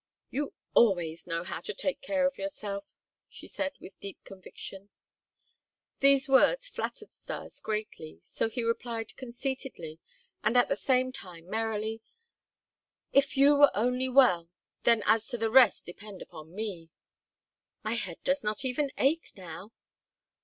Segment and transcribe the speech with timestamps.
[0.31, 2.97] "You always know how to take care of yourself,"
[3.29, 4.89] she said with deep conviction.
[5.99, 9.99] These words flattered Stas greatly; so he replied conceitedly
[10.43, 12.01] and at the same time merrily:
[13.13, 14.49] "If you were only well,
[14.85, 16.89] then as to the rest depend upon me."
[17.83, 19.71] "My head does not even ache now."